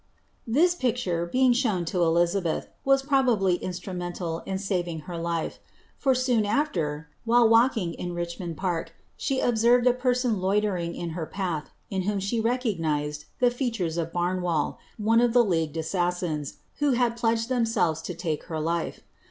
''This 0.57 0.73
picture, 0.73 1.27
being 1.27 1.53
shown 1.53 1.85
to 1.85 2.01
Elizabeth, 2.01 2.69
was 2.83 3.03
probably 3.03 3.59
instrumenul 3.59 4.41
in 4.47 4.57
saving 4.57 5.01
her 5.01 5.15
life; 5.15 5.59
for, 5.95 6.15
soon 6.15 6.43
after, 6.43 7.07
while 7.23 7.47
walking 7.47 7.93
in 7.93 8.15
Richmond 8.15 8.57
Park. 8.57 8.93
s\\< 9.19 9.29
observed 9.39 9.85
a 9.85 9.93
person 9.93 10.39
loitering 10.41 10.95
in 10.95 11.09
lier 11.13 11.27
path, 11.27 11.69
in 11.91 12.01
whom 12.01 12.19
she 12.19 12.39
recognised 12.39 13.25
ihe 13.43 13.53
fea 13.53 13.69
tures 13.69 13.95
of 13.99 14.11
Barnwali, 14.11 14.75
one 14.97 15.21
of 15.21 15.33
llie 15.33 15.47
leagued 15.47 15.77
assassins, 15.77 16.55
who 16.79 16.93
had 16.93 17.15
pledged 17.15 17.51
ihem 17.51 17.61
eelves 17.71 18.01
to 18.05 18.15
take 18.15 18.45
her 18.45 18.59
life. 18.59 19.01